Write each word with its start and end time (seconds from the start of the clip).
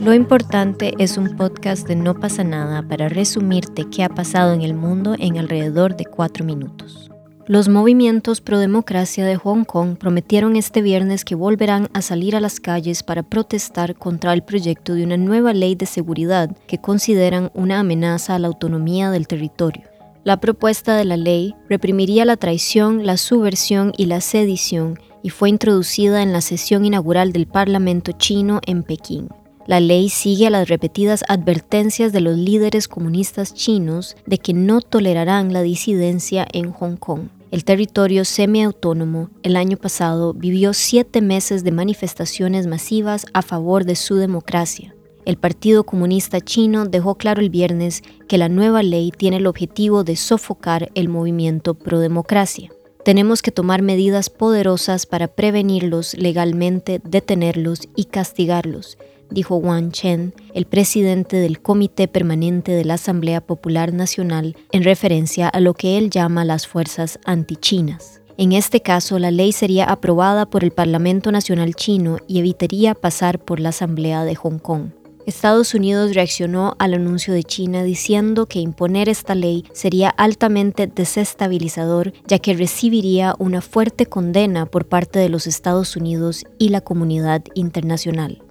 Lo 0.00 0.14
importante 0.14 0.94
es 0.98 1.16
un 1.16 1.36
podcast 1.36 1.88
de 1.88 1.96
No 1.96 2.14
pasa 2.14 2.44
nada 2.44 2.82
para 2.82 3.08
resumirte 3.08 3.88
qué 3.90 4.04
ha 4.04 4.08
pasado 4.08 4.52
en 4.52 4.62
el 4.62 4.74
mundo 4.74 5.16
en 5.18 5.38
alrededor 5.38 5.96
de 5.96 6.04
cuatro 6.04 6.44
minutos. 6.44 7.10
Los 7.46 7.68
movimientos 7.68 8.40
pro 8.40 8.58
democracia 8.58 9.26
de 9.26 9.36
Hong 9.36 9.64
Kong 9.64 9.98
prometieron 9.98 10.56
este 10.56 10.80
viernes 10.80 11.26
que 11.26 11.34
volverán 11.34 11.88
a 11.92 12.00
salir 12.00 12.36
a 12.36 12.40
las 12.40 12.58
calles 12.58 13.02
para 13.02 13.22
protestar 13.22 13.96
contra 13.96 14.32
el 14.32 14.42
proyecto 14.42 14.94
de 14.94 15.04
una 15.04 15.18
nueva 15.18 15.52
ley 15.52 15.74
de 15.74 15.84
seguridad 15.84 16.56
que 16.66 16.78
consideran 16.78 17.50
una 17.52 17.80
amenaza 17.80 18.34
a 18.34 18.38
la 18.38 18.46
autonomía 18.46 19.10
del 19.10 19.26
territorio. 19.26 19.93
La 20.24 20.40
propuesta 20.40 20.96
de 20.96 21.04
la 21.04 21.18
ley 21.18 21.54
reprimiría 21.68 22.24
la 22.24 22.38
traición, 22.38 23.04
la 23.04 23.18
subversión 23.18 23.92
y 23.98 24.06
la 24.06 24.22
sedición 24.22 24.98
y 25.22 25.28
fue 25.28 25.50
introducida 25.50 26.22
en 26.22 26.32
la 26.32 26.40
sesión 26.40 26.86
inaugural 26.86 27.30
del 27.30 27.46
Parlamento 27.46 28.12
chino 28.12 28.62
en 28.66 28.84
Pekín. 28.84 29.28
La 29.66 29.80
ley 29.80 30.08
sigue 30.08 30.46
a 30.46 30.50
las 30.50 30.68
repetidas 30.68 31.24
advertencias 31.28 32.12
de 32.12 32.22
los 32.22 32.38
líderes 32.38 32.88
comunistas 32.88 33.52
chinos 33.52 34.16
de 34.24 34.38
que 34.38 34.54
no 34.54 34.80
tolerarán 34.80 35.52
la 35.52 35.60
disidencia 35.60 36.46
en 36.52 36.72
Hong 36.72 36.96
Kong. 36.96 37.28
El 37.50 37.64
territorio 37.64 38.24
semiautónomo 38.24 39.28
el 39.42 39.56
año 39.56 39.76
pasado 39.76 40.32
vivió 40.32 40.72
siete 40.72 41.20
meses 41.20 41.64
de 41.64 41.72
manifestaciones 41.72 42.66
masivas 42.66 43.26
a 43.34 43.42
favor 43.42 43.84
de 43.84 43.94
su 43.94 44.16
democracia. 44.16 44.93
El 45.24 45.38
Partido 45.38 45.84
Comunista 45.84 46.40
Chino 46.40 46.84
dejó 46.84 47.14
claro 47.14 47.40
el 47.40 47.48
viernes 47.48 48.02
que 48.28 48.36
la 48.36 48.50
nueva 48.50 48.82
ley 48.82 49.10
tiene 49.10 49.38
el 49.38 49.46
objetivo 49.46 50.04
de 50.04 50.16
sofocar 50.16 50.90
el 50.94 51.08
movimiento 51.08 51.74
pro 51.74 51.98
democracia. 51.98 52.70
Tenemos 53.04 53.40
que 53.40 53.50
tomar 53.50 53.80
medidas 53.80 54.28
poderosas 54.28 55.06
para 55.06 55.28
prevenirlos 55.28 56.14
legalmente, 56.14 57.00
detenerlos 57.04 57.88
y 57.96 58.04
castigarlos, 58.04 58.98
dijo 59.30 59.56
Wang 59.56 59.92
Chen, 59.92 60.34
el 60.52 60.66
presidente 60.66 61.36
del 61.36 61.60
Comité 61.60 62.06
Permanente 62.06 62.72
de 62.72 62.84
la 62.84 62.94
Asamblea 62.94 63.40
Popular 63.40 63.94
Nacional, 63.94 64.56
en 64.72 64.84
referencia 64.84 65.48
a 65.48 65.60
lo 65.60 65.72
que 65.72 65.96
él 65.96 66.10
llama 66.10 66.44
las 66.44 66.66
fuerzas 66.66 67.18
antichinas. 67.24 68.20
En 68.36 68.52
este 68.52 68.80
caso, 68.80 69.18
la 69.18 69.30
ley 69.30 69.52
sería 69.52 69.84
aprobada 69.84 70.46
por 70.46 70.64
el 70.64 70.70
Parlamento 70.70 71.30
Nacional 71.30 71.74
chino 71.74 72.18
y 72.26 72.40
evitaría 72.40 72.94
pasar 72.94 73.38
por 73.38 73.60
la 73.60 73.68
Asamblea 73.70 74.24
de 74.24 74.34
Hong 74.34 74.58
Kong. 74.58 74.90
Estados 75.26 75.74
Unidos 75.74 76.14
reaccionó 76.14 76.76
al 76.78 76.94
anuncio 76.94 77.32
de 77.32 77.44
China 77.44 77.82
diciendo 77.82 78.46
que 78.46 78.60
imponer 78.60 79.08
esta 79.08 79.34
ley 79.34 79.64
sería 79.72 80.10
altamente 80.10 80.86
desestabilizador 80.86 82.12
ya 82.26 82.38
que 82.38 82.54
recibiría 82.54 83.34
una 83.38 83.62
fuerte 83.62 84.06
condena 84.06 84.66
por 84.66 84.86
parte 84.86 85.18
de 85.18 85.30
los 85.30 85.46
Estados 85.46 85.96
Unidos 85.96 86.44
y 86.58 86.68
la 86.68 86.82
comunidad 86.82 87.42
internacional. 87.54 88.42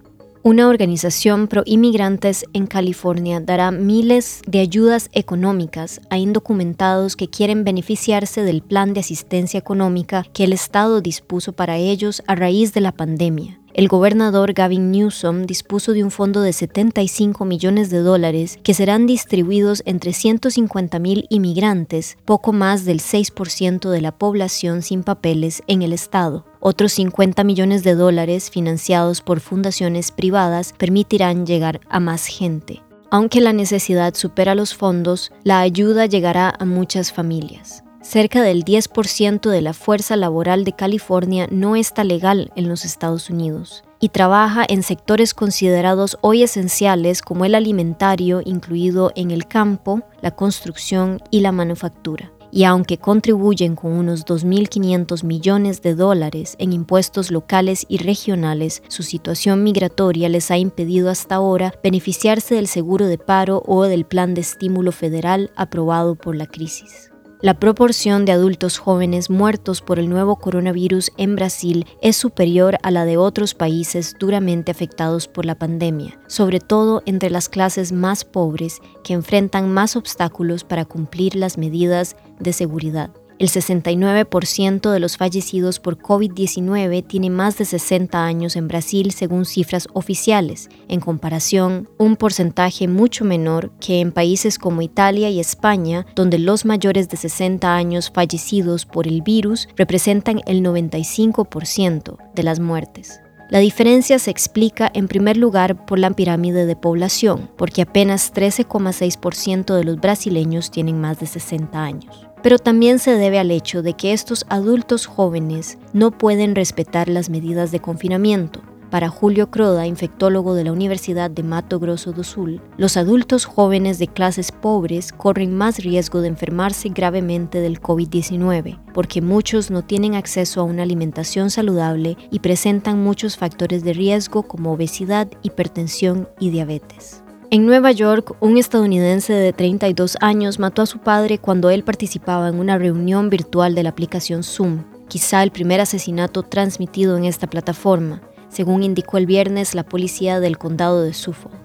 Una 0.42 0.68
organización 0.68 1.48
pro 1.48 1.62
inmigrantes 1.64 2.44
en 2.52 2.66
California 2.66 3.40
dará 3.40 3.70
miles 3.70 4.42
de 4.46 4.60
ayudas 4.60 5.08
económicas 5.12 6.02
a 6.10 6.18
indocumentados 6.18 7.16
que 7.16 7.28
quieren 7.28 7.64
beneficiarse 7.64 8.42
del 8.42 8.60
plan 8.60 8.92
de 8.92 9.00
asistencia 9.00 9.58
económica 9.58 10.26
que 10.34 10.44
el 10.44 10.52
Estado 10.52 11.00
dispuso 11.00 11.54
para 11.54 11.78
ellos 11.78 12.22
a 12.26 12.34
raíz 12.34 12.74
de 12.74 12.82
la 12.82 12.92
pandemia. 12.92 13.58
El 13.74 13.88
gobernador 13.88 14.52
Gavin 14.52 14.92
Newsom 14.92 15.46
dispuso 15.46 15.94
de 15.94 16.04
un 16.04 16.12
fondo 16.12 16.42
de 16.42 16.52
75 16.52 17.44
millones 17.44 17.90
de 17.90 17.98
dólares 17.98 18.56
que 18.62 18.72
serán 18.72 19.04
distribuidos 19.04 19.82
entre 19.84 20.12
150 20.12 21.00
mil 21.00 21.26
inmigrantes, 21.28 22.16
poco 22.24 22.52
más 22.52 22.84
del 22.84 23.00
6% 23.00 23.90
de 23.90 24.00
la 24.00 24.12
población 24.12 24.82
sin 24.82 25.02
papeles 25.02 25.64
en 25.66 25.82
el 25.82 25.92
estado. 25.92 26.46
Otros 26.60 26.92
50 26.92 27.42
millones 27.42 27.82
de 27.82 27.96
dólares 27.96 28.48
financiados 28.48 29.22
por 29.22 29.40
fundaciones 29.40 30.12
privadas 30.12 30.72
permitirán 30.78 31.44
llegar 31.44 31.80
a 31.90 31.98
más 31.98 32.26
gente. 32.26 32.80
Aunque 33.10 33.40
la 33.40 33.52
necesidad 33.52 34.14
supera 34.14 34.54
los 34.54 34.72
fondos, 34.76 35.32
la 35.42 35.58
ayuda 35.58 36.06
llegará 36.06 36.54
a 36.56 36.64
muchas 36.64 37.12
familias. 37.12 37.82
Cerca 38.04 38.42
del 38.42 38.66
10% 38.66 39.48
de 39.48 39.62
la 39.62 39.72
fuerza 39.72 40.14
laboral 40.16 40.64
de 40.64 40.74
California 40.74 41.48
no 41.50 41.74
está 41.74 42.04
legal 42.04 42.52
en 42.54 42.68
los 42.68 42.84
Estados 42.84 43.30
Unidos 43.30 43.82
y 43.98 44.10
trabaja 44.10 44.62
en 44.68 44.82
sectores 44.82 45.32
considerados 45.32 46.18
hoy 46.20 46.42
esenciales 46.42 47.22
como 47.22 47.46
el 47.46 47.54
alimentario, 47.54 48.42
incluido 48.44 49.10
en 49.16 49.30
el 49.30 49.48
campo, 49.48 50.02
la 50.20 50.32
construcción 50.32 51.18
y 51.30 51.40
la 51.40 51.50
manufactura. 51.50 52.30
Y 52.52 52.64
aunque 52.64 52.98
contribuyen 52.98 53.74
con 53.74 53.92
unos 53.92 54.26
2.500 54.26 55.24
millones 55.24 55.80
de 55.80 55.94
dólares 55.94 56.56
en 56.58 56.74
impuestos 56.74 57.30
locales 57.30 57.86
y 57.88 57.96
regionales, 57.96 58.82
su 58.88 59.02
situación 59.02 59.64
migratoria 59.64 60.28
les 60.28 60.50
ha 60.50 60.58
impedido 60.58 61.08
hasta 61.08 61.36
ahora 61.36 61.72
beneficiarse 61.82 62.54
del 62.54 62.68
seguro 62.68 63.06
de 63.06 63.16
paro 63.16 63.62
o 63.66 63.84
del 63.84 64.04
plan 64.04 64.34
de 64.34 64.42
estímulo 64.42 64.92
federal 64.92 65.50
aprobado 65.56 66.16
por 66.16 66.36
la 66.36 66.46
crisis. 66.46 67.13
La 67.44 67.52
proporción 67.52 68.24
de 68.24 68.32
adultos 68.32 68.78
jóvenes 68.78 69.28
muertos 69.28 69.82
por 69.82 69.98
el 69.98 70.08
nuevo 70.08 70.36
coronavirus 70.36 71.12
en 71.18 71.36
Brasil 71.36 71.84
es 72.00 72.16
superior 72.16 72.78
a 72.82 72.90
la 72.90 73.04
de 73.04 73.18
otros 73.18 73.52
países 73.52 74.16
duramente 74.18 74.72
afectados 74.72 75.28
por 75.28 75.44
la 75.44 75.54
pandemia, 75.54 76.18
sobre 76.26 76.58
todo 76.58 77.02
entre 77.04 77.28
las 77.28 77.50
clases 77.50 77.92
más 77.92 78.24
pobres 78.24 78.80
que 79.02 79.12
enfrentan 79.12 79.70
más 79.70 79.94
obstáculos 79.94 80.64
para 80.64 80.86
cumplir 80.86 81.34
las 81.34 81.58
medidas 81.58 82.16
de 82.40 82.54
seguridad. 82.54 83.10
El 83.36 83.48
69% 83.48 84.92
de 84.92 85.00
los 85.00 85.16
fallecidos 85.16 85.80
por 85.80 85.98
COVID-19 85.98 87.04
tiene 87.04 87.30
más 87.30 87.58
de 87.58 87.64
60 87.64 88.24
años 88.24 88.54
en 88.54 88.68
Brasil 88.68 89.10
según 89.10 89.44
cifras 89.44 89.88
oficiales, 89.92 90.68
en 90.86 91.00
comparación 91.00 91.88
un 91.98 92.14
porcentaje 92.14 92.86
mucho 92.86 93.24
menor 93.24 93.72
que 93.80 94.00
en 94.00 94.12
países 94.12 94.56
como 94.56 94.82
Italia 94.82 95.30
y 95.30 95.40
España, 95.40 96.06
donde 96.14 96.38
los 96.38 96.64
mayores 96.64 97.08
de 97.08 97.16
60 97.16 97.74
años 97.74 98.12
fallecidos 98.14 98.86
por 98.86 99.08
el 99.08 99.22
virus 99.22 99.68
representan 99.74 100.40
el 100.46 100.62
95% 100.62 102.16
de 102.34 102.42
las 102.44 102.60
muertes. 102.60 103.20
La 103.50 103.58
diferencia 103.58 104.20
se 104.20 104.30
explica 104.30 104.90
en 104.94 105.08
primer 105.08 105.36
lugar 105.36 105.84
por 105.86 105.98
la 105.98 106.10
pirámide 106.10 106.66
de 106.66 106.76
población, 106.76 107.50
porque 107.56 107.82
apenas 107.82 108.32
13,6% 108.32 109.74
de 109.74 109.84
los 109.84 109.96
brasileños 109.96 110.70
tienen 110.70 111.00
más 111.00 111.18
de 111.18 111.26
60 111.26 111.82
años 111.82 112.28
pero 112.44 112.58
también 112.58 112.98
se 112.98 113.16
debe 113.16 113.38
al 113.38 113.50
hecho 113.50 113.80
de 113.80 113.94
que 113.94 114.12
estos 114.12 114.44
adultos 114.50 115.06
jóvenes 115.06 115.78
no 115.94 116.10
pueden 116.10 116.54
respetar 116.54 117.08
las 117.08 117.30
medidas 117.30 117.70
de 117.72 117.80
confinamiento. 117.80 118.60
Para 118.90 119.08
Julio 119.08 119.50
Croda, 119.50 119.86
infectólogo 119.86 120.52
de 120.54 120.64
la 120.64 120.72
Universidad 120.72 121.30
de 121.30 121.42
Mato 121.42 121.80
Grosso 121.80 122.12
do 122.12 122.22
Sul, 122.22 122.60
los 122.76 122.98
adultos 122.98 123.46
jóvenes 123.46 123.98
de 123.98 124.08
clases 124.08 124.52
pobres 124.52 125.10
corren 125.10 125.56
más 125.56 125.78
riesgo 125.78 126.20
de 126.20 126.28
enfermarse 126.28 126.90
gravemente 126.90 127.62
del 127.62 127.80
COVID-19, 127.80 128.78
porque 128.92 129.22
muchos 129.22 129.70
no 129.70 129.80
tienen 129.80 130.14
acceso 130.14 130.60
a 130.60 130.64
una 130.64 130.82
alimentación 130.82 131.48
saludable 131.48 132.18
y 132.30 132.40
presentan 132.40 133.02
muchos 133.02 133.38
factores 133.38 133.84
de 133.84 133.94
riesgo 133.94 134.42
como 134.42 134.74
obesidad, 134.74 135.28
hipertensión 135.42 136.28
y 136.38 136.50
diabetes. 136.50 137.23
En 137.50 137.66
Nueva 137.66 137.92
York, 137.92 138.36
un 138.40 138.56
estadounidense 138.56 139.32
de 139.32 139.52
32 139.52 140.16
años 140.20 140.58
mató 140.58 140.82
a 140.82 140.86
su 140.86 140.98
padre 140.98 141.38
cuando 141.38 141.70
él 141.70 141.84
participaba 141.84 142.48
en 142.48 142.58
una 142.58 142.78
reunión 142.78 143.30
virtual 143.30 143.74
de 143.74 143.82
la 143.82 143.90
aplicación 143.90 144.42
Zoom, 144.42 144.84
quizá 145.08 145.42
el 145.42 145.50
primer 145.50 145.80
asesinato 145.80 146.42
transmitido 146.42 147.16
en 147.16 147.24
esta 147.24 147.46
plataforma, 147.46 148.22
según 148.48 148.82
indicó 148.82 149.18
el 149.18 149.26
viernes 149.26 149.74
la 149.74 149.84
policía 149.84 150.40
del 150.40 150.58
condado 150.58 151.02
de 151.02 151.12
Suffolk. 151.12 151.64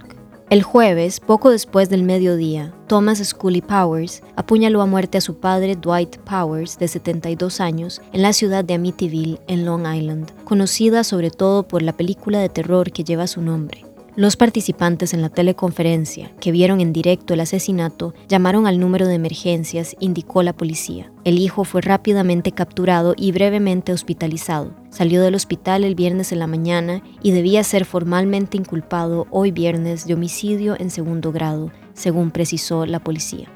El 0.49 0.63
jueves, 0.63 1.19
poco 1.19 1.51
después 1.51 1.89
del 1.89 2.03
mediodía, 2.03 2.73
Thomas 2.87 3.19
Scully 3.19 3.61
Powers 3.61 4.23
apuñaló 4.35 4.81
a 4.81 4.87
muerte 4.87 5.19
a 5.19 5.21
su 5.21 5.39
padre 5.39 5.75
Dwight 5.75 6.17
Powers, 6.17 6.79
de 6.79 6.87
72 6.87 7.61
años, 7.61 8.01
en 8.13 8.23
la 8.23 8.33
ciudad 8.33 8.65
de 8.65 8.73
Amityville, 8.73 9.39
en 9.47 9.63
Long 9.63 9.85
Island, 9.85 10.31
conocida 10.45 11.03
sobre 11.03 11.29
todo 11.29 11.67
por 11.67 11.83
la 11.83 11.95
película 11.95 12.39
de 12.39 12.49
terror 12.49 12.91
que 12.91 13.03
lleva 13.03 13.27
su 13.27 13.41
nombre. 13.41 13.88
Los 14.19 14.35
participantes 14.35 15.13
en 15.13 15.21
la 15.21 15.29
teleconferencia, 15.29 16.33
que 16.41 16.51
vieron 16.51 16.81
en 16.81 16.91
directo 16.91 17.33
el 17.33 17.39
asesinato, 17.39 18.13
llamaron 18.27 18.67
al 18.67 18.77
número 18.77 19.07
de 19.07 19.13
emergencias, 19.13 19.95
indicó 20.01 20.43
la 20.43 20.51
policía. 20.51 21.09
El 21.23 21.39
hijo 21.39 21.63
fue 21.63 21.79
rápidamente 21.79 22.51
capturado 22.51 23.13
y 23.15 23.31
brevemente 23.31 23.93
hospitalizado. 23.93 24.73
Salió 24.89 25.21
del 25.21 25.35
hospital 25.35 25.85
el 25.85 25.95
viernes 25.95 26.33
en 26.33 26.39
la 26.39 26.47
mañana 26.47 27.01
y 27.23 27.31
debía 27.31 27.63
ser 27.63 27.85
formalmente 27.85 28.57
inculpado 28.57 29.25
hoy 29.31 29.51
viernes 29.51 30.05
de 30.05 30.15
homicidio 30.15 30.75
en 30.77 30.89
segundo 30.89 31.31
grado, 31.31 31.71
según 31.93 32.31
precisó 32.31 32.85
la 32.85 32.99
policía. 32.99 33.47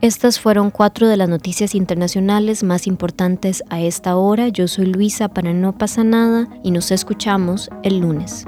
Estas 0.00 0.40
fueron 0.40 0.72
cuatro 0.72 1.06
de 1.06 1.16
las 1.16 1.28
noticias 1.28 1.76
internacionales 1.76 2.64
más 2.64 2.88
importantes 2.88 3.62
a 3.70 3.80
esta 3.80 4.16
hora. 4.16 4.48
Yo 4.48 4.66
soy 4.66 4.86
Luisa 4.86 5.28
para 5.28 5.52
No 5.52 5.78
pasa 5.78 6.02
nada 6.02 6.48
y 6.64 6.72
nos 6.72 6.90
escuchamos 6.90 7.70
el 7.84 8.00
lunes. 8.00 8.46